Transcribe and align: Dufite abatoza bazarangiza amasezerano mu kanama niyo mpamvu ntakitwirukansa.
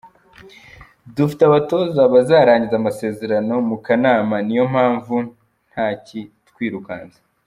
Dufite 1.15 1.41
abatoza 1.45 2.01
bazarangiza 2.13 2.75
amasezerano 2.77 3.53
mu 3.69 3.77
kanama 3.85 4.35
niyo 4.47 4.65
mpamvu 4.73 5.15
ntakitwirukansa. 5.69 7.19